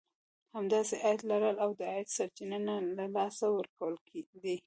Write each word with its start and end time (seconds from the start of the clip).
همداسې 0.55 0.95
عايد 1.05 1.21
لرل 1.31 1.55
او 1.63 1.71
د 1.79 1.81
عايد 1.91 2.07
سرچينه 2.17 2.57
نه 2.67 2.75
له 2.97 3.05
لاسه 3.15 3.45
ورکول 3.57 3.93
دي. 4.43 4.57